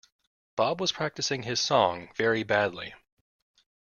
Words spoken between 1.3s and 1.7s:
his